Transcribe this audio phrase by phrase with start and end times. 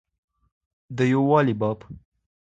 [0.97, 1.79] د يووالي باب.